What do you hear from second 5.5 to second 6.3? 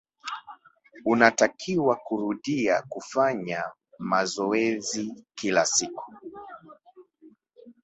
siku.